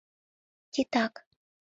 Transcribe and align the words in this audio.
«Титак! 0.73 1.13